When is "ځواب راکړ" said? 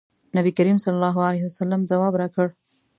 1.91-2.47